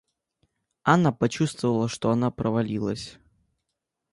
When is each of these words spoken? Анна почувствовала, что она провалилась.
Анна 0.83 1.13
почувствовала, 1.13 1.87
что 1.87 2.09
она 2.09 2.31
провалилась. 2.31 3.19